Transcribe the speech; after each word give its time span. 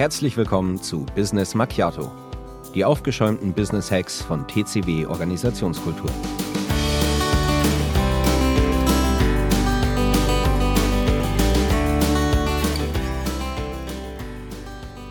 Herzlich 0.00 0.34
willkommen 0.38 0.80
zu 0.80 1.04
Business 1.14 1.54
Macchiato, 1.54 2.10
die 2.74 2.86
aufgeschäumten 2.86 3.52
Business 3.52 3.90
Hacks 3.90 4.22
von 4.22 4.48
TCW 4.48 5.04
Organisationskultur. 5.04 6.10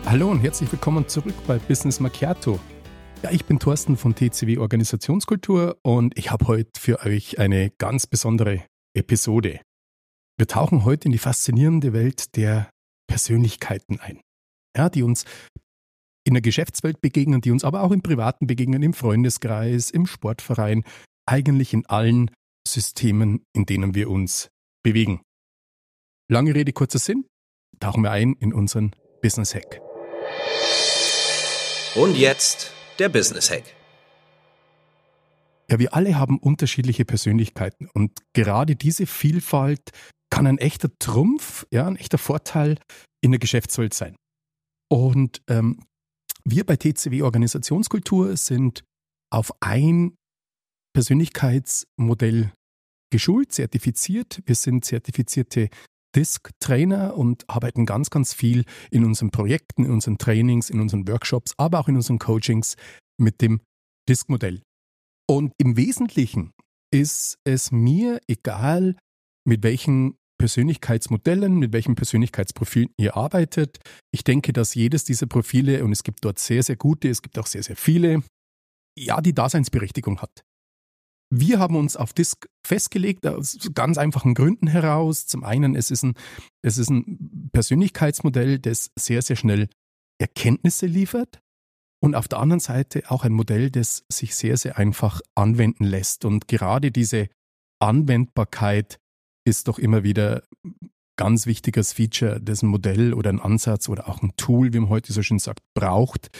Hallo 0.06 0.28
und 0.28 0.40
herzlich 0.40 0.72
willkommen 0.72 1.06
zurück 1.06 1.36
bei 1.46 1.58
Business 1.58 2.00
Macchiato. 2.00 2.58
Ja, 3.22 3.30
ich 3.30 3.44
bin 3.44 3.60
Thorsten 3.60 3.96
von 3.96 4.16
TCW 4.16 4.58
Organisationskultur 4.58 5.78
und 5.84 6.18
ich 6.18 6.32
habe 6.32 6.48
heute 6.48 6.80
für 6.80 6.98
euch 7.06 7.38
eine 7.38 7.70
ganz 7.78 8.08
besondere 8.08 8.64
Episode. 8.94 9.60
Wir 10.36 10.48
tauchen 10.48 10.84
heute 10.84 11.04
in 11.04 11.12
die 11.12 11.18
faszinierende 11.18 11.92
Welt 11.92 12.34
der 12.34 12.68
Persönlichkeiten 13.06 14.00
ein. 14.00 14.20
Ja, 14.76 14.88
die 14.88 15.02
uns 15.02 15.24
in 16.24 16.34
der 16.34 16.42
Geschäftswelt 16.42 17.00
begegnen, 17.00 17.40
die 17.40 17.50
uns 17.50 17.64
aber 17.64 17.82
auch 17.82 17.92
im 17.92 18.02
Privaten 18.02 18.46
begegnen, 18.46 18.82
im 18.82 18.92
Freundeskreis, 18.92 19.90
im 19.90 20.06
Sportverein, 20.06 20.84
eigentlich 21.26 21.72
in 21.72 21.86
allen 21.86 22.30
Systemen, 22.66 23.44
in 23.54 23.66
denen 23.66 23.94
wir 23.94 24.10
uns 24.10 24.48
bewegen. 24.82 25.22
Lange 26.30 26.54
Rede, 26.54 26.72
kurzer 26.72 26.98
Sinn, 26.98 27.26
tauchen 27.80 28.02
wir 28.02 28.10
ein 28.10 28.34
in 28.34 28.52
unseren 28.52 28.94
Business 29.22 29.54
Hack. 29.54 29.80
Und 31.94 32.16
jetzt 32.16 32.72
der 32.98 33.08
Business 33.08 33.50
Hack. 33.50 33.64
Ja, 35.70 35.78
wir 35.78 35.94
alle 35.94 36.18
haben 36.18 36.38
unterschiedliche 36.38 37.04
Persönlichkeiten 37.04 37.88
und 37.92 38.12
gerade 38.32 38.76
diese 38.76 39.06
Vielfalt 39.06 39.90
kann 40.30 40.46
ein 40.46 40.58
echter 40.58 40.90
Trumpf, 40.98 41.66
ja, 41.70 41.86
ein 41.86 41.96
echter 41.96 42.18
Vorteil 42.18 42.76
in 43.20 43.32
der 43.32 43.38
Geschäftswelt 43.38 43.94
sein. 43.94 44.16
Und 44.90 45.42
ähm, 45.48 45.84
wir 46.44 46.64
bei 46.64 46.76
TCW 46.76 47.22
Organisationskultur 47.22 48.36
sind 48.36 48.82
auf 49.30 49.52
ein 49.60 50.16
Persönlichkeitsmodell 50.92 52.52
geschult, 53.10 53.52
zertifiziert. 53.52 54.42
Wir 54.46 54.54
sind 54.54 54.84
zertifizierte 54.84 55.68
Disk-Trainer 56.16 57.16
und 57.16 57.48
arbeiten 57.48 57.86
ganz, 57.86 58.10
ganz 58.10 58.34
viel 58.34 58.64
in 58.90 59.04
unseren 59.04 59.30
Projekten, 59.30 59.84
in 59.84 59.92
unseren 59.92 60.18
Trainings, 60.18 60.70
in 60.70 60.80
unseren 60.80 61.06
Workshops, 61.06 61.54
aber 61.56 61.78
auch 61.78 61.88
in 61.88 61.96
unseren 61.96 62.18
Coachings 62.18 62.76
mit 63.16 63.40
dem 63.40 63.60
Disk-Modell. 64.08 64.62
Und 65.28 65.52
im 65.58 65.76
Wesentlichen 65.76 66.52
ist 66.92 67.38
es 67.44 67.70
mir 67.70 68.20
egal, 68.26 68.96
mit 69.46 69.62
welchen 69.62 70.16
Persönlichkeitsmodellen, 70.40 71.58
mit 71.58 71.74
welchem 71.74 71.96
Persönlichkeitsprofil 71.96 72.88
ihr 72.96 73.14
arbeitet. 73.14 73.78
Ich 74.10 74.24
denke, 74.24 74.54
dass 74.54 74.74
jedes 74.74 75.04
dieser 75.04 75.26
Profile, 75.26 75.84
und 75.84 75.92
es 75.92 76.02
gibt 76.02 76.24
dort 76.24 76.38
sehr, 76.38 76.62
sehr 76.62 76.76
gute, 76.76 77.10
es 77.10 77.20
gibt 77.20 77.38
auch 77.38 77.46
sehr, 77.46 77.62
sehr 77.62 77.76
viele, 77.76 78.22
ja, 78.98 79.20
die 79.20 79.34
Daseinsberechtigung 79.34 80.22
hat. 80.22 80.42
Wir 81.30 81.58
haben 81.58 81.76
uns 81.76 81.94
auf 81.94 82.14
Disk 82.14 82.48
festgelegt, 82.66 83.26
aus 83.26 83.70
ganz 83.74 83.98
einfachen 83.98 84.32
Gründen 84.32 84.66
heraus. 84.66 85.26
Zum 85.26 85.44
einen, 85.44 85.76
es 85.76 85.90
ist 85.90 86.04
ein, 86.04 86.14
es 86.62 86.78
ist 86.78 86.88
ein 86.88 87.50
Persönlichkeitsmodell, 87.52 88.58
das 88.58 88.90
sehr, 88.98 89.20
sehr 89.20 89.36
schnell 89.36 89.68
Erkenntnisse 90.18 90.86
liefert. 90.86 91.38
Und 92.02 92.14
auf 92.14 92.28
der 92.28 92.38
anderen 92.38 92.60
Seite 92.60 93.02
auch 93.10 93.24
ein 93.24 93.32
Modell, 93.32 93.70
das 93.70 94.04
sich 94.10 94.34
sehr, 94.34 94.56
sehr 94.56 94.78
einfach 94.78 95.20
anwenden 95.34 95.84
lässt. 95.84 96.24
Und 96.24 96.48
gerade 96.48 96.90
diese 96.90 97.28
Anwendbarkeit 97.78 98.98
ist 99.46 99.68
doch 99.68 99.78
immer 99.78 100.02
wieder 100.02 100.42
ganz 101.16 101.46
wichtiges 101.46 101.92
Feature, 101.92 102.40
das 102.40 102.62
ein 102.62 102.68
Modell 102.68 103.12
oder 103.12 103.30
ein 103.30 103.40
Ansatz 103.40 103.88
oder 103.88 104.08
auch 104.08 104.22
ein 104.22 104.32
Tool, 104.36 104.72
wie 104.72 104.80
man 104.80 104.88
heute 104.88 105.12
so 105.12 105.22
schön 105.22 105.38
sagt, 105.38 105.60
braucht. 105.74 106.30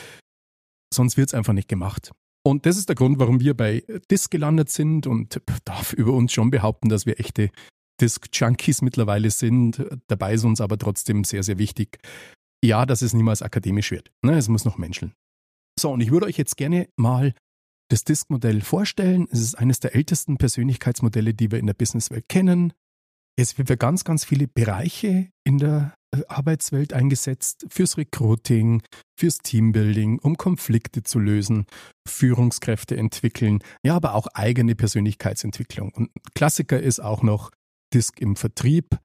Sonst 0.92 1.16
wird 1.16 1.28
es 1.28 1.34
einfach 1.34 1.52
nicht 1.52 1.68
gemacht. 1.68 2.12
Und 2.42 2.64
das 2.64 2.78
ist 2.78 2.88
der 2.88 2.97
Grund, 2.97 3.19
warum 3.19 3.41
wir 3.41 3.54
bei 3.54 3.84
Disk 4.10 4.30
gelandet 4.30 4.70
sind 4.70 5.06
und 5.06 5.41
darf 5.64 5.92
über 5.92 6.12
uns 6.12 6.32
schon 6.32 6.50
behaupten, 6.50 6.88
dass 6.88 7.04
wir 7.04 7.20
echte 7.20 7.50
Disk-Junkies 8.00 8.80
mittlerweile 8.80 9.30
sind. 9.30 9.84
Dabei 10.08 10.34
ist 10.34 10.44
uns 10.44 10.60
aber 10.60 10.78
trotzdem 10.78 11.25
sehr, 11.25 11.42
sehr 11.42 11.58
wichtig, 11.58 11.98
ja, 12.64 12.86
dass 12.86 13.02
es 13.02 13.12
niemals 13.12 13.42
akademisch 13.42 13.91
wird. 13.91 14.10
Ne, 14.22 14.38
es 14.38 14.48
muss 14.48 14.64
noch 14.64 14.78
menscheln. 14.78 15.12
So, 15.78 15.92
und 15.92 16.00
ich 16.00 16.10
würde 16.10 16.26
euch 16.26 16.38
jetzt 16.38 16.56
gerne 16.56 16.88
mal 16.96 17.34
das 17.91 18.04
Disk-Modell 18.04 18.62
vorstellen. 18.62 19.28
Es 19.30 19.41
ist 19.41 19.56
eines 19.56 19.80
der 19.80 19.94
ältesten 19.94 20.38
Persönlichkeitsmodelle, 20.38 21.34
die 21.34 21.50
wir 21.50 21.58
in 21.58 21.66
der 21.66 21.75
Businesswelt 21.75 22.28
kennen. 22.28 22.72
Es 23.40 23.56
wird 23.56 23.68
für 23.68 23.78
ganz, 23.78 24.04
ganz 24.04 24.26
viele 24.26 24.48
Bereiche 24.48 25.30
in 25.44 25.56
der 25.56 25.94
äh, 26.14 26.20
Arbeitswelt 26.28 26.92
eingesetzt, 26.92 27.64
fürs 27.70 27.96
Recruiting, 27.96 28.82
fürs 29.18 29.38
Teambuilding, 29.38 30.18
um 30.18 30.36
Konflikte 30.36 31.02
zu 31.04 31.18
lösen, 31.18 31.64
Führungskräfte 32.06 32.98
entwickeln, 32.98 33.60
ja, 33.82 33.96
aber 33.96 34.14
auch 34.14 34.26
eigene 34.34 34.74
Persönlichkeitsentwicklung. 34.74 35.90
Und 35.94 36.10
Klassiker 36.34 36.78
ist 36.78 37.00
auch 37.00 37.22
noch 37.22 37.50
Disk 37.94 38.20
im 38.20 38.36
Vertrieb. 38.36 38.98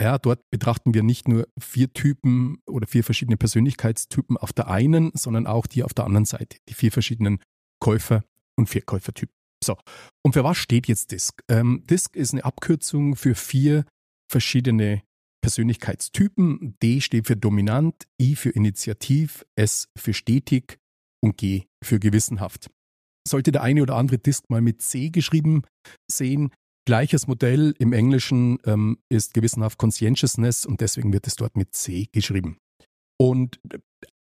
Ja, 0.00 0.16
dort 0.16 0.40
betrachten 0.50 0.94
wir 0.94 1.02
nicht 1.02 1.28
nur 1.28 1.46
vier 1.60 1.92
Typen 1.92 2.62
oder 2.66 2.86
vier 2.86 3.04
verschiedene 3.04 3.36
Persönlichkeitstypen 3.36 4.38
auf 4.38 4.54
der 4.54 4.68
einen, 4.68 5.10
sondern 5.12 5.46
auch 5.46 5.66
die 5.66 5.82
auf 5.82 5.92
der 5.92 6.06
anderen 6.06 6.24
Seite, 6.24 6.56
die 6.70 6.74
vier 6.74 6.92
verschiedenen 6.92 7.40
Käufer- 7.78 8.24
und 8.56 8.70
Verkäufertypen. 8.70 9.35
So, 9.64 9.76
und 10.24 10.32
für 10.32 10.44
was 10.44 10.56
steht 10.56 10.86
jetzt 10.86 11.12
DISC? 11.12 11.42
Ähm, 11.48 11.82
DISC 11.86 12.14
ist 12.16 12.32
eine 12.32 12.44
Abkürzung 12.44 13.16
für 13.16 13.34
vier 13.34 13.84
verschiedene 14.30 15.02
Persönlichkeitstypen. 15.42 16.76
D 16.82 17.00
steht 17.00 17.26
für 17.26 17.36
dominant, 17.36 18.06
I 18.20 18.36
für 18.36 18.50
initiativ, 18.50 19.44
S 19.56 19.88
für 19.96 20.12
stetig 20.12 20.78
und 21.22 21.36
G 21.36 21.64
für 21.82 21.98
gewissenhaft. 21.98 22.70
Sollte 23.26 23.52
der 23.52 23.62
eine 23.62 23.82
oder 23.82 23.96
andere 23.96 24.18
Disk 24.18 24.50
mal 24.50 24.60
mit 24.60 24.82
C 24.82 25.10
geschrieben 25.10 25.62
sehen, 26.10 26.52
gleiches 26.86 27.26
Modell 27.26 27.74
im 27.78 27.92
Englischen 27.92 28.58
ähm, 28.64 28.98
ist 29.08 29.34
gewissenhaft 29.34 29.78
Conscientiousness 29.78 30.64
und 30.66 30.80
deswegen 30.80 31.12
wird 31.12 31.26
es 31.26 31.34
dort 31.34 31.56
mit 31.56 31.74
C 31.74 32.08
geschrieben. 32.12 32.58
Und 33.18 33.60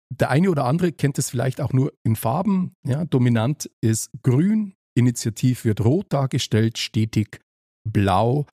der 0.09 0.29
eine 0.29 0.49
oder 0.49 0.65
andere 0.65 0.91
kennt 0.91 1.17
es 1.17 1.29
vielleicht 1.29 1.59
auch 1.59 1.73
nur 1.73 1.93
in 2.03 2.15
Farben. 2.15 2.75
Ja, 2.85 3.05
dominant 3.05 3.69
ist 3.81 4.11
grün, 4.21 4.75
Initiativ 4.95 5.65
wird 5.65 5.81
rot 5.81 6.07
dargestellt, 6.09 6.77
stetig 6.77 7.39
blau 7.87 8.45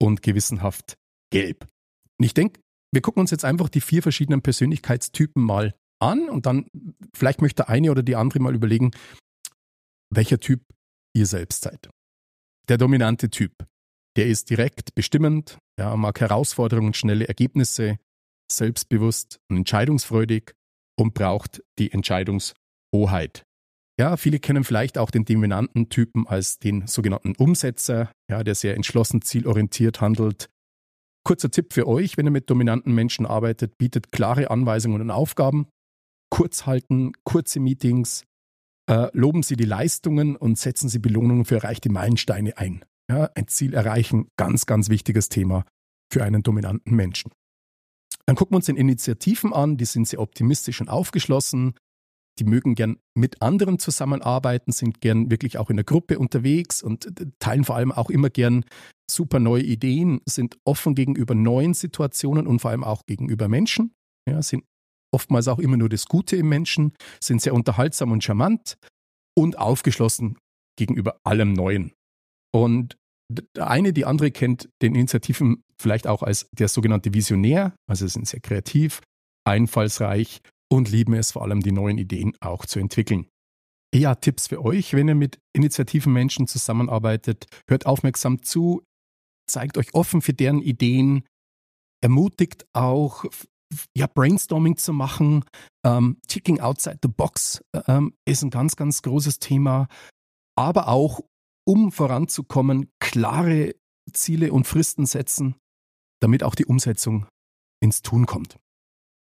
und 0.00 0.22
gewissenhaft 0.22 0.96
gelb. 1.30 1.68
Und 2.18 2.26
ich 2.26 2.34
denke, 2.34 2.60
wir 2.92 3.02
gucken 3.02 3.20
uns 3.20 3.30
jetzt 3.30 3.44
einfach 3.44 3.68
die 3.68 3.80
vier 3.80 4.02
verschiedenen 4.02 4.42
Persönlichkeitstypen 4.42 5.42
mal 5.42 5.74
an 6.00 6.28
und 6.28 6.46
dann 6.46 6.66
vielleicht 7.14 7.40
möchte 7.40 7.68
eine 7.68 7.90
oder 7.90 8.02
die 8.02 8.16
andere 8.16 8.40
mal 8.40 8.54
überlegen, 8.54 8.90
welcher 10.10 10.40
Typ 10.40 10.62
ihr 11.14 11.26
selbst 11.26 11.62
seid. 11.62 11.88
Der 12.68 12.78
dominante 12.78 13.30
Typ, 13.30 13.52
der 14.16 14.26
ist 14.26 14.50
direkt 14.50 14.94
bestimmend, 14.94 15.58
ja, 15.78 15.96
mag 15.96 16.20
Herausforderungen, 16.20 16.94
schnelle 16.94 17.28
Ergebnisse, 17.28 17.98
selbstbewusst 18.50 19.40
und 19.48 19.58
entscheidungsfreudig 19.58 20.52
und 20.98 21.14
braucht 21.14 21.62
die 21.78 21.92
Entscheidungshoheit. 21.92 23.44
Ja, 23.98 24.16
viele 24.16 24.38
kennen 24.38 24.64
vielleicht 24.64 24.96
auch 24.96 25.10
den 25.10 25.24
dominanten 25.24 25.88
Typen 25.88 26.26
als 26.26 26.58
den 26.58 26.86
sogenannten 26.86 27.34
Umsetzer, 27.36 28.10
ja, 28.30 28.42
der 28.42 28.54
sehr 28.54 28.74
entschlossen, 28.74 29.22
zielorientiert 29.22 30.00
handelt. 30.00 30.48
Kurzer 31.24 31.50
Tipp 31.50 31.72
für 31.72 31.86
euch, 31.86 32.16
wenn 32.16 32.26
ihr 32.26 32.32
mit 32.32 32.50
dominanten 32.50 32.94
Menschen 32.94 33.26
arbeitet, 33.26 33.78
bietet 33.78 34.10
klare 34.10 34.50
Anweisungen 34.50 35.00
und 35.00 35.10
Aufgaben, 35.10 35.68
kurz 36.30 36.66
halten, 36.66 37.12
kurze 37.24 37.60
Meetings, 37.60 38.24
äh, 38.90 39.08
loben 39.12 39.42
Sie 39.42 39.56
die 39.56 39.64
Leistungen 39.64 40.36
und 40.36 40.58
setzen 40.58 40.88
Sie 40.88 40.98
Belohnungen 40.98 41.44
für 41.44 41.56
erreichte 41.56 41.90
Meilensteine 41.90 42.58
ein. 42.58 42.84
Ja, 43.10 43.30
ein 43.34 43.46
Ziel 43.46 43.74
erreichen, 43.74 44.28
ganz, 44.36 44.66
ganz 44.66 44.88
wichtiges 44.88 45.28
Thema 45.28 45.64
für 46.10 46.24
einen 46.24 46.42
dominanten 46.42 46.96
Menschen. 46.96 47.30
Dann 48.26 48.36
gucken 48.36 48.54
wir 48.54 48.56
uns 48.56 48.66
den 48.66 48.76
Initiativen 48.76 49.52
an, 49.52 49.76
die 49.76 49.84
sind 49.84 50.08
sehr 50.08 50.20
optimistisch 50.20 50.80
und 50.80 50.88
aufgeschlossen, 50.88 51.74
die 52.38 52.44
mögen 52.44 52.74
gern 52.74 52.96
mit 53.14 53.42
anderen 53.42 53.78
zusammenarbeiten, 53.78 54.72
sind 54.72 55.00
gern 55.00 55.30
wirklich 55.30 55.58
auch 55.58 55.70
in 55.70 55.76
der 55.76 55.84
Gruppe 55.84 56.18
unterwegs 56.18 56.82
und 56.82 57.08
teilen 57.38 57.64
vor 57.64 57.76
allem 57.76 57.92
auch 57.92 58.10
immer 58.10 58.30
gern 58.30 58.64
super 59.10 59.38
neue 59.38 59.62
Ideen, 59.62 60.20
sind 60.26 60.56
offen 60.64 60.94
gegenüber 60.94 61.34
neuen 61.34 61.74
Situationen 61.74 62.46
und 62.46 62.60
vor 62.60 62.70
allem 62.70 62.84
auch 62.84 63.04
gegenüber 63.06 63.48
Menschen. 63.48 63.92
Ja, 64.28 64.40
sind 64.40 64.64
oftmals 65.12 65.48
auch 65.48 65.58
immer 65.58 65.76
nur 65.76 65.88
das 65.88 66.06
Gute 66.06 66.36
im 66.36 66.48
Menschen, 66.48 66.94
sind 67.20 67.42
sehr 67.42 67.54
unterhaltsam 67.54 68.12
und 68.12 68.24
charmant 68.24 68.76
und 69.36 69.58
aufgeschlossen 69.58 70.38
gegenüber 70.76 71.18
allem 71.24 71.52
Neuen. 71.52 71.92
Und 72.54 72.96
der 73.30 73.68
eine, 73.68 73.92
die 73.92 74.04
andere 74.04 74.30
kennt 74.30 74.68
den 74.80 74.94
Initiativen 74.94 75.64
vielleicht 75.78 76.06
auch 76.06 76.22
als 76.22 76.48
der 76.52 76.68
sogenannte 76.68 77.14
Visionär, 77.14 77.74
also 77.86 78.06
sind 78.06 78.26
sehr 78.26 78.40
kreativ, 78.40 79.00
einfallsreich 79.44 80.40
und 80.72 80.90
lieben 80.90 81.12
es 81.12 81.32
vor 81.32 81.42
allem, 81.42 81.60
die 81.60 81.70
neuen 81.70 81.98
Ideen 81.98 82.34
auch 82.40 82.64
zu 82.64 82.78
entwickeln. 82.78 83.26
Ja, 83.94 84.14
Tipps 84.14 84.46
für 84.46 84.64
euch, 84.64 84.94
wenn 84.94 85.06
ihr 85.06 85.14
mit 85.14 85.38
initiativen 85.54 86.14
Menschen 86.14 86.46
zusammenarbeitet, 86.46 87.44
hört 87.68 87.84
aufmerksam 87.84 88.42
zu, 88.42 88.82
zeigt 89.46 89.76
euch 89.76 89.92
offen 89.92 90.22
für 90.22 90.32
deren 90.32 90.62
Ideen, 90.62 91.24
ermutigt 92.02 92.64
auch 92.72 93.26
ja, 93.94 94.06
Brainstorming 94.06 94.78
zu 94.78 94.94
machen, 94.94 95.44
ähm, 95.84 96.18
Ticking 96.26 96.60
outside 96.60 96.98
the 97.02 97.08
box 97.08 97.62
ähm, 97.86 98.14
ist 98.26 98.42
ein 98.42 98.50
ganz, 98.50 98.74
ganz 98.74 99.02
großes 99.02 99.40
Thema. 99.40 99.88
Aber 100.56 100.88
auch, 100.88 101.20
um 101.66 101.92
voranzukommen, 101.92 102.90
klare 102.98 103.74
Ziele 104.12 104.52
und 104.52 104.66
Fristen 104.66 105.04
setzen, 105.04 105.56
damit 106.20 106.42
auch 106.42 106.54
die 106.54 106.66
Umsetzung 106.66 107.26
ins 107.82 108.00
Tun 108.00 108.24
kommt. 108.24 108.56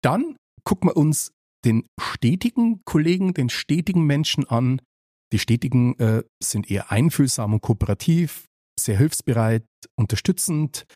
Dann 0.03 0.37
gucken 0.65 0.91
wir 0.91 0.97
uns 0.97 1.33
den 1.67 1.87
stetigen 2.01 2.83
Kollegen, 2.85 3.35
den 3.35 3.51
stetigen 3.51 4.05
Menschen 4.05 4.47
an. 4.47 4.81
Die 5.33 5.39
stetigen 5.39 5.99
äh, 5.99 6.23
sind 6.43 6.71
eher 6.71 6.93
einfühlsam 6.93 7.55
und 7.55 7.61
kooperativ, 7.61 8.47
sehr 8.79 8.97
hilfsbereit, 8.97 9.67
unterstützend, 9.99 10.87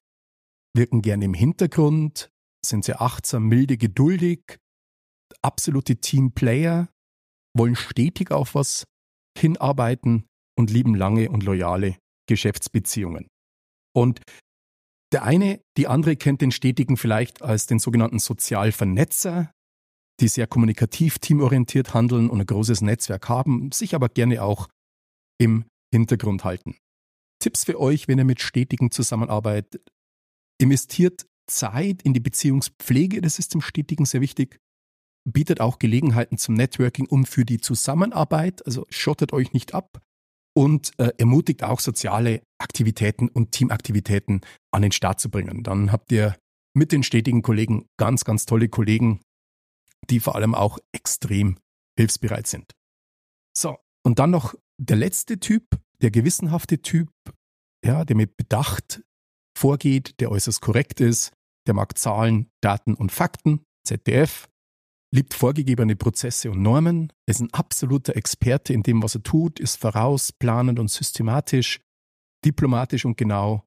wirken 0.74 1.02
gerne 1.02 1.24
im 1.24 1.34
Hintergrund, 1.34 2.30
sind 2.64 2.84
sehr 2.84 3.02
achtsam, 3.02 3.48
milde, 3.48 3.76
geduldig, 3.76 4.58
absolute 5.42 5.96
Teamplayer, 5.96 6.88
wollen 7.56 7.74
stetig 7.74 8.30
auf 8.30 8.54
was 8.54 8.84
hinarbeiten 9.36 10.26
und 10.56 10.70
lieben 10.70 10.94
lange 10.94 11.30
und 11.30 11.42
loyale 11.42 11.96
Geschäftsbeziehungen. 12.28 13.26
Und 13.92 14.20
der 15.12 15.24
eine, 15.24 15.60
die 15.76 15.88
andere 15.88 16.14
kennt 16.14 16.40
den 16.40 16.52
Stetigen 16.52 16.96
vielleicht 16.96 17.42
als 17.42 17.66
den 17.66 17.80
sogenannten 17.80 18.20
Sozialvernetzer, 18.20 19.50
die 20.20 20.28
sehr 20.28 20.46
kommunikativ, 20.46 21.18
teamorientiert 21.18 21.94
handeln 21.94 22.30
und 22.30 22.40
ein 22.40 22.46
großes 22.46 22.82
Netzwerk 22.82 23.28
haben, 23.28 23.72
sich 23.72 23.94
aber 23.94 24.08
gerne 24.08 24.42
auch 24.42 24.68
im 25.38 25.64
Hintergrund 25.92 26.44
halten. 26.44 26.76
Tipps 27.40 27.64
für 27.64 27.80
euch, 27.80 28.06
wenn 28.06 28.18
ihr 28.18 28.24
mit 28.24 28.40
Stetigen 28.40 28.90
zusammenarbeitet. 28.90 29.90
Investiert 30.60 31.26
Zeit 31.50 32.02
in 32.02 32.12
die 32.12 32.20
Beziehungspflege, 32.20 33.20
das 33.20 33.38
ist 33.38 33.54
dem 33.54 33.62
Stetigen 33.62 34.04
sehr 34.04 34.20
wichtig. 34.20 34.58
Bietet 35.28 35.60
auch 35.60 35.78
Gelegenheiten 35.78 36.38
zum 36.38 36.54
Networking 36.54 37.06
um 37.06 37.24
für 37.26 37.44
die 37.44 37.60
Zusammenarbeit, 37.60 38.64
also 38.66 38.86
schottet 38.90 39.32
euch 39.32 39.52
nicht 39.52 39.74
ab 39.74 40.00
und 40.54 40.92
äh, 40.98 41.12
ermutigt 41.18 41.62
auch 41.62 41.80
soziale 41.80 42.42
Aktivitäten 42.58 43.28
und 43.28 43.52
Teamaktivitäten 43.52 44.40
an 44.70 44.82
den 44.82 44.92
Start 44.92 45.20
zu 45.20 45.30
bringen. 45.30 45.62
Dann 45.62 45.92
habt 45.92 46.12
ihr 46.12 46.36
mit 46.74 46.92
den 46.92 47.02
stetigen 47.02 47.42
Kollegen 47.42 47.86
ganz, 47.98 48.24
ganz 48.24 48.46
tolle 48.46 48.68
Kollegen, 48.68 49.20
die 50.08 50.20
vor 50.20 50.34
allem 50.34 50.54
auch 50.54 50.78
extrem 50.92 51.58
hilfsbereit 51.98 52.46
sind. 52.46 52.72
So, 53.56 53.76
und 54.04 54.18
dann 54.18 54.30
noch 54.30 54.54
der 54.78 54.96
letzte 54.96 55.38
Typ, 55.38 55.78
der 56.00 56.10
gewissenhafte 56.10 56.80
Typ, 56.80 57.10
ja, 57.84 58.04
der 58.04 58.16
mit 58.16 58.36
Bedacht 58.36 59.02
vorgeht, 59.56 60.20
der 60.20 60.30
äußerst 60.30 60.60
korrekt 60.60 61.00
ist, 61.00 61.32
der 61.66 61.74
mag 61.74 61.98
Zahlen, 61.98 62.50
Daten 62.62 62.94
und 62.94 63.12
Fakten, 63.12 63.64
ZDF, 63.86 64.48
liebt 65.12 65.34
vorgegebene 65.34 65.96
Prozesse 65.96 66.50
und 66.50 66.62
Normen, 66.62 67.12
ist 67.26 67.40
ein 67.40 67.52
absoluter 67.52 68.16
Experte 68.16 68.72
in 68.72 68.82
dem, 68.82 69.02
was 69.02 69.16
er 69.16 69.22
tut, 69.22 69.60
ist 69.60 69.76
vorausplanend 69.76 70.78
und 70.78 70.88
systematisch, 70.88 71.80
diplomatisch 72.44 73.04
und 73.04 73.16
genau 73.16 73.66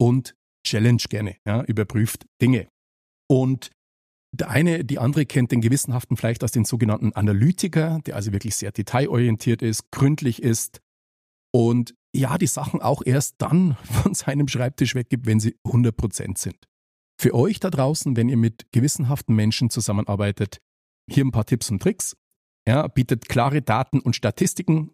und 0.00 0.34
challenge 0.66 1.04
gerne, 1.08 1.36
ja, 1.46 1.62
überprüft 1.64 2.26
Dinge. 2.40 2.68
Und 3.28 3.70
der 4.36 4.50
eine, 4.50 4.84
die 4.84 4.98
andere 4.98 5.26
kennt 5.26 5.52
den 5.52 5.60
Gewissenhaften 5.60 6.16
vielleicht 6.16 6.42
als 6.42 6.52
den 6.52 6.64
sogenannten 6.64 7.12
Analytiker, 7.12 8.00
der 8.06 8.16
also 8.16 8.32
wirklich 8.32 8.56
sehr 8.56 8.72
detailorientiert 8.72 9.62
ist, 9.62 9.90
gründlich 9.90 10.42
ist 10.42 10.80
und 11.52 11.94
ja, 12.14 12.38
die 12.38 12.46
Sachen 12.46 12.80
auch 12.80 13.02
erst 13.04 13.36
dann 13.38 13.76
von 14.02 14.14
seinem 14.14 14.48
Schreibtisch 14.48 14.94
weggibt, 14.94 15.26
wenn 15.26 15.40
sie 15.40 15.56
100% 15.66 16.38
sind. 16.38 16.56
Für 17.20 17.34
euch 17.34 17.60
da 17.60 17.70
draußen, 17.70 18.16
wenn 18.16 18.28
ihr 18.28 18.36
mit 18.36 18.70
gewissenhaften 18.72 19.34
Menschen 19.34 19.70
zusammenarbeitet, 19.70 20.58
hier 21.10 21.24
ein 21.24 21.32
paar 21.32 21.46
Tipps 21.46 21.70
und 21.70 21.80
Tricks. 21.80 22.16
Ja, 22.68 22.88
bietet 22.88 23.28
klare 23.28 23.62
Daten 23.62 24.00
und 24.00 24.16
Statistiken, 24.16 24.90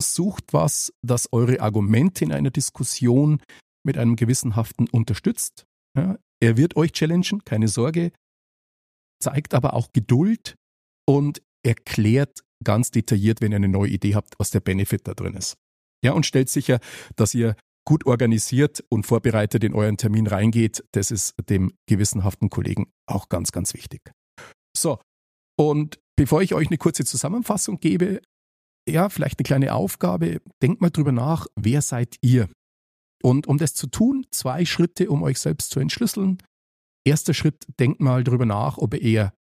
sucht 0.00 0.52
was, 0.52 0.92
das 1.02 1.28
eure 1.30 1.60
Argumente 1.60 2.24
in 2.24 2.32
einer 2.32 2.50
Diskussion 2.50 3.40
mit 3.84 3.98
einem 3.98 4.16
gewissenhaften 4.16 4.88
unterstützt. 4.88 5.66
Ja, 5.96 6.18
er 6.40 6.56
wird 6.56 6.76
euch 6.76 6.92
challengen, 6.92 7.44
keine 7.44 7.68
Sorge, 7.68 8.12
zeigt 9.22 9.54
aber 9.54 9.74
auch 9.74 9.92
Geduld 9.92 10.56
und 11.08 11.42
erklärt 11.64 12.40
ganz 12.64 12.90
detailliert, 12.90 13.40
wenn 13.40 13.52
ihr 13.52 13.56
eine 13.56 13.68
neue 13.68 13.90
Idee 13.90 14.14
habt, 14.14 14.34
was 14.38 14.50
der 14.50 14.60
Benefit 14.60 15.06
da 15.06 15.14
drin 15.14 15.34
ist. 15.34 15.56
Ja, 16.04 16.12
und 16.12 16.26
stellt 16.26 16.48
sicher, 16.48 16.80
dass 17.16 17.34
ihr 17.34 17.56
gut 17.84 18.06
organisiert 18.06 18.84
und 18.88 19.06
vorbereitet 19.06 19.64
in 19.64 19.74
euren 19.74 19.96
Termin 19.96 20.26
reingeht. 20.26 20.84
Das 20.92 21.10
ist 21.10 21.34
dem 21.48 21.72
gewissenhaften 21.86 22.50
Kollegen 22.50 22.92
auch 23.06 23.28
ganz, 23.28 23.52
ganz 23.52 23.74
wichtig. 23.74 24.12
So, 24.76 24.98
und 25.58 25.98
bevor 26.16 26.42
ich 26.42 26.54
euch 26.54 26.68
eine 26.68 26.78
kurze 26.78 27.04
Zusammenfassung 27.04 27.80
gebe, 27.80 28.20
ja, 28.88 29.08
vielleicht 29.08 29.38
eine 29.38 29.44
kleine 29.44 29.74
Aufgabe, 29.74 30.40
denkt 30.62 30.80
mal 30.80 30.90
drüber 30.90 31.12
nach, 31.12 31.46
wer 31.56 31.82
seid 31.82 32.16
ihr? 32.20 32.48
Und 33.22 33.46
um 33.46 33.58
das 33.58 33.74
zu 33.74 33.86
tun, 33.86 34.26
zwei 34.32 34.64
Schritte, 34.64 35.08
um 35.08 35.22
euch 35.22 35.38
selbst 35.38 35.70
zu 35.70 35.78
entschlüsseln. 35.78 36.38
Erster 37.04 37.34
Schritt, 37.34 37.66
denkt 37.80 38.00
mal 38.00 38.22
drüber 38.22 38.46
nach, 38.46 38.78
ob 38.78 38.94
ihr 38.94 39.02
eher 39.02 39.34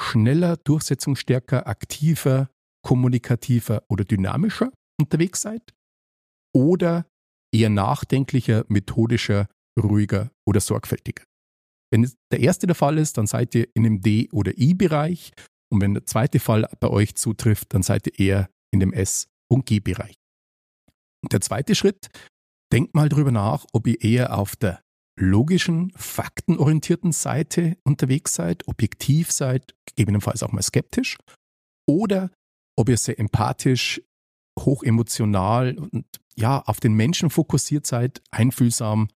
schneller, 0.00 0.56
durchsetzungsstärker, 0.56 1.66
aktiver, 1.66 2.50
kommunikativer 2.82 3.82
oder 3.88 4.04
dynamischer 4.04 4.70
unterwegs 5.00 5.42
seid 5.42 5.74
oder 6.54 7.06
eher 7.52 7.70
nachdenklicher, 7.70 8.64
methodischer, 8.68 9.48
ruhiger 9.78 10.30
oder 10.46 10.60
sorgfältiger. 10.60 11.24
Wenn 11.90 12.10
der 12.30 12.40
erste 12.40 12.66
der 12.66 12.76
Fall 12.76 12.98
ist, 12.98 13.18
dann 13.18 13.26
seid 13.26 13.54
ihr 13.54 13.68
in 13.74 13.82
dem 13.82 14.00
D- 14.00 14.28
oder 14.30 14.56
I-Bereich 14.56 15.32
und 15.72 15.80
wenn 15.80 15.94
der 15.94 16.06
zweite 16.06 16.38
Fall 16.38 16.68
bei 16.80 16.88
euch 16.88 17.14
zutrifft, 17.14 17.74
dann 17.74 17.82
seid 17.82 18.06
ihr 18.06 18.18
eher 18.18 18.50
in 18.72 18.80
dem 18.80 18.92
S- 18.92 19.28
und 19.50 19.66
G-Bereich. 19.66 20.16
Und 21.22 21.32
der 21.32 21.40
zweite 21.40 21.74
Schritt, 21.74 22.08
denkt 22.72 22.94
mal 22.94 23.08
drüber 23.08 23.32
nach, 23.32 23.66
ob 23.72 23.86
ihr 23.86 24.00
eher 24.00 24.36
auf 24.36 24.56
der 24.56 24.82
logischen, 25.20 25.92
faktenorientierten 25.96 27.12
Seite 27.12 27.76
unterwegs 27.84 28.34
seid, 28.34 28.66
objektiv 28.68 29.32
seid, 29.32 29.74
gegebenenfalls 29.86 30.42
auch 30.42 30.52
mal 30.52 30.62
skeptisch, 30.62 31.18
oder 31.88 32.30
ob 32.76 32.88
ihr 32.88 32.96
sehr 32.96 33.18
empathisch, 33.18 34.00
hochemotional 34.58 35.78
und 35.78 36.06
ja, 36.36 36.60
auf 36.62 36.80
den 36.80 36.94
Menschen 36.94 37.30
fokussiert 37.30 37.86
seid, 37.86 38.22
einfühlsam 38.30 39.08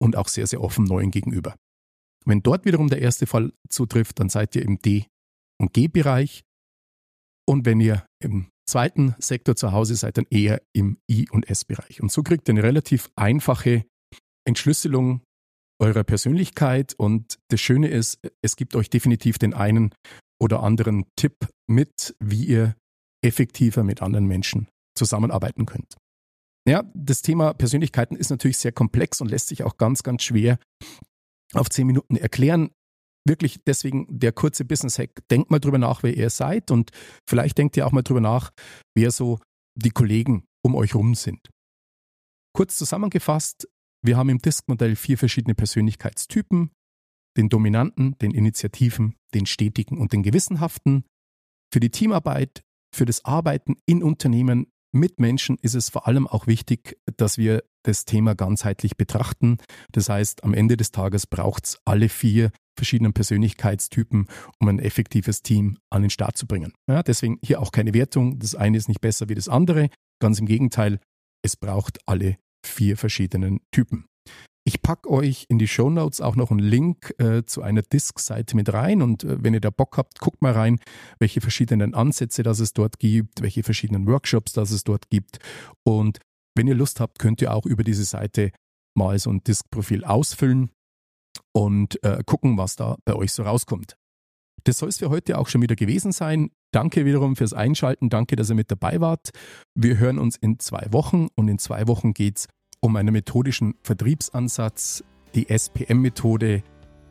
und 0.00 0.16
auch 0.16 0.28
sehr, 0.28 0.46
sehr 0.46 0.60
offen 0.60 0.84
neuen 0.84 1.10
gegenüber. 1.10 1.54
Wenn 2.24 2.42
dort 2.42 2.64
wiederum 2.64 2.88
der 2.88 3.00
erste 3.00 3.26
Fall 3.26 3.52
zutrifft, 3.68 4.18
dann 4.18 4.28
seid 4.28 4.56
ihr 4.56 4.62
im 4.62 4.78
D- 4.78 5.06
und 5.60 5.72
G-Bereich. 5.72 6.42
Und 7.46 7.66
wenn 7.66 7.80
ihr 7.80 8.06
im 8.20 8.48
zweiten 8.66 9.14
Sektor 9.18 9.56
zu 9.56 9.72
Hause 9.72 9.94
seid, 9.94 10.16
dann 10.16 10.26
eher 10.30 10.62
im 10.72 10.98
I- 11.08 11.28
und 11.30 11.48
S-Bereich. 11.48 12.00
Und 12.00 12.10
so 12.10 12.22
kriegt 12.22 12.48
ihr 12.48 12.54
eine 12.54 12.62
relativ 12.62 13.10
einfache 13.14 13.84
Entschlüsselung 14.46 15.22
eurer 15.80 16.04
Persönlichkeit. 16.04 16.94
Und 16.94 17.38
das 17.48 17.60
Schöne 17.60 17.88
ist, 17.88 18.18
es 18.42 18.56
gibt 18.56 18.76
euch 18.76 18.90
definitiv 18.90 19.38
den 19.38 19.54
einen 19.54 19.94
oder 20.40 20.62
anderen 20.62 21.04
Tipp 21.16 21.48
mit, 21.66 22.14
wie 22.20 22.44
ihr 22.44 22.76
effektiver 23.24 23.82
mit 23.82 24.02
anderen 24.02 24.26
Menschen 24.26 24.68
zusammenarbeiten 24.96 25.66
könnt. 25.66 25.96
Ja, 26.66 26.84
das 26.94 27.22
Thema 27.22 27.52
Persönlichkeiten 27.52 28.16
ist 28.16 28.30
natürlich 28.30 28.58
sehr 28.58 28.72
komplex 28.72 29.20
und 29.20 29.30
lässt 29.30 29.48
sich 29.48 29.64
auch 29.64 29.76
ganz, 29.76 30.02
ganz 30.02 30.22
schwer 30.22 30.58
auf 31.52 31.68
zehn 31.68 31.86
Minuten 31.86 32.16
erklären. 32.16 32.70
Wirklich 33.26 33.62
deswegen 33.64 34.06
der 34.08 34.32
kurze 34.32 34.64
Business 34.64 34.98
Hack. 34.98 35.10
Denkt 35.30 35.50
mal 35.50 35.58
drüber 35.58 35.78
nach, 35.78 36.02
wer 36.02 36.14
ihr 36.14 36.30
seid 36.30 36.70
und 36.70 36.90
vielleicht 37.28 37.58
denkt 37.58 37.76
ihr 37.76 37.86
auch 37.86 37.92
mal 37.92 38.02
drüber 38.02 38.20
nach, 38.20 38.50
wer 38.94 39.10
so 39.10 39.40
die 39.74 39.90
Kollegen 39.90 40.44
um 40.62 40.74
euch 40.74 40.94
rum 40.94 41.14
sind. 41.14 41.50
Kurz 42.54 42.76
zusammengefasst, 42.76 43.68
wir 44.04 44.16
haben 44.16 44.28
im 44.28 44.38
Disk-Modell 44.38 44.96
vier 44.96 45.16
verschiedene 45.16 45.54
Persönlichkeitstypen. 45.54 46.70
Den 47.36 47.48
Dominanten, 47.48 48.16
den 48.18 48.30
Initiativen, 48.30 49.16
den 49.32 49.46
Stetigen 49.46 49.98
und 49.98 50.12
den 50.12 50.22
Gewissenhaften. 50.22 51.04
Für 51.72 51.80
die 51.80 51.90
Teamarbeit, 51.90 52.62
für 52.94 53.06
das 53.06 53.24
Arbeiten 53.24 53.76
in 53.86 54.02
Unternehmen 54.02 54.66
mit 54.92 55.18
Menschen 55.18 55.56
ist 55.60 55.74
es 55.74 55.88
vor 55.88 56.06
allem 56.06 56.28
auch 56.28 56.46
wichtig, 56.46 56.96
dass 57.16 57.36
wir 57.36 57.64
das 57.82 58.04
Thema 58.04 58.34
ganzheitlich 58.34 58.96
betrachten. 58.96 59.58
Das 59.90 60.08
heißt, 60.08 60.44
am 60.44 60.54
Ende 60.54 60.76
des 60.76 60.92
Tages 60.92 61.26
braucht 61.26 61.66
es 61.66 61.78
alle 61.84 62.08
vier 62.08 62.52
verschiedenen 62.76 63.12
Persönlichkeitstypen, 63.12 64.28
um 64.60 64.68
ein 64.68 64.78
effektives 64.78 65.42
Team 65.42 65.78
an 65.90 66.02
den 66.02 66.10
Start 66.10 66.36
zu 66.36 66.46
bringen. 66.46 66.72
Ja, 66.88 67.02
deswegen 67.02 67.38
hier 67.42 67.60
auch 67.60 67.72
keine 67.72 67.94
Wertung. 67.94 68.38
Das 68.38 68.54
eine 68.54 68.76
ist 68.76 68.88
nicht 68.88 69.00
besser 69.00 69.28
wie 69.28 69.34
das 69.34 69.48
andere. 69.48 69.88
Ganz 70.20 70.38
im 70.38 70.46
Gegenteil, 70.46 71.00
es 71.42 71.56
braucht 71.56 71.98
alle 72.06 72.36
vier 72.66 72.96
verschiedenen 72.96 73.60
Typen. 73.70 74.06
Ich 74.66 74.80
packe 74.80 75.10
euch 75.10 75.44
in 75.50 75.58
die 75.58 75.68
Show 75.68 75.90
Notes 75.90 76.22
auch 76.22 76.36
noch 76.36 76.50
einen 76.50 76.60
Link 76.60 77.14
äh, 77.18 77.44
zu 77.44 77.60
einer 77.60 77.82
Disk-Seite 77.82 78.56
mit 78.56 78.72
rein 78.72 79.02
und 79.02 79.22
äh, 79.22 79.42
wenn 79.42 79.52
ihr 79.52 79.60
da 79.60 79.68
Bock 79.70 79.98
habt, 79.98 80.20
guckt 80.20 80.40
mal 80.40 80.52
rein, 80.52 80.80
welche 81.18 81.42
verschiedenen 81.42 81.94
Ansätze 81.94 82.42
das 82.42 82.60
es 82.60 82.72
dort 82.72 82.98
gibt, 82.98 83.42
welche 83.42 83.62
verschiedenen 83.62 84.06
Workshops 84.06 84.54
das 84.54 84.70
es 84.70 84.82
dort 84.82 85.10
gibt 85.10 85.38
und 85.86 86.18
wenn 86.56 86.66
ihr 86.66 86.74
Lust 86.74 87.00
habt, 87.00 87.18
könnt 87.18 87.42
ihr 87.42 87.52
auch 87.52 87.66
über 87.66 87.84
diese 87.84 88.04
Seite 88.04 88.52
mal 88.96 89.18
so 89.18 89.30
ein 89.30 89.42
Disk-Profil 89.44 90.04
ausfüllen 90.04 90.70
und 91.52 92.02
äh, 92.02 92.22
gucken, 92.24 92.56
was 92.56 92.76
da 92.76 92.96
bei 93.04 93.14
euch 93.14 93.32
so 93.32 93.42
rauskommt. 93.42 93.96
Das 94.64 94.78
soll 94.78 94.88
es 94.88 94.98
für 94.98 95.10
heute 95.10 95.38
auch 95.38 95.48
schon 95.48 95.62
wieder 95.62 95.76
gewesen 95.76 96.12
sein. 96.12 96.50
Danke 96.74 97.04
wiederum 97.04 97.36
fürs 97.36 97.52
Einschalten. 97.52 98.08
Danke, 98.10 98.34
dass 98.34 98.48
ihr 98.48 98.56
mit 98.56 98.68
dabei 98.68 99.00
wart. 99.00 99.30
Wir 99.76 99.98
hören 99.98 100.18
uns 100.18 100.36
in 100.36 100.58
zwei 100.58 100.88
Wochen 100.90 101.28
und 101.36 101.46
in 101.46 101.58
zwei 101.58 101.86
Wochen 101.86 102.14
geht 102.14 102.38
es 102.38 102.46
um 102.80 102.96
einen 102.96 103.12
methodischen 103.12 103.74
Vertriebsansatz, 103.82 105.04
die 105.36 105.48
SPM-Methode, 105.48 106.64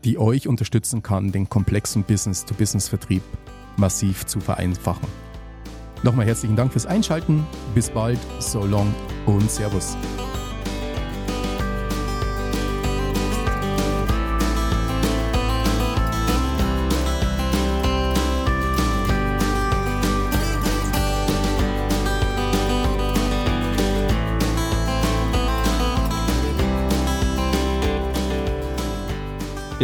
die 0.03 0.17
euch 0.17 0.49
unterstützen 0.49 1.01
kann, 1.01 1.31
den 1.31 1.47
komplexen 1.47 2.03
Business-to-Business-Vertrieb 2.03 3.23
massiv 3.77 4.25
zu 4.25 4.41
vereinfachen. 4.41 5.07
Nochmal 6.03 6.25
herzlichen 6.25 6.57
Dank 6.57 6.73
fürs 6.73 6.85
Einschalten. 6.85 7.47
Bis 7.73 7.89
bald, 7.89 8.19
so 8.39 8.65
long 8.65 8.93
und 9.25 9.49
Servus. 9.49 9.95